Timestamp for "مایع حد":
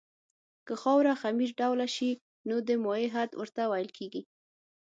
2.85-3.29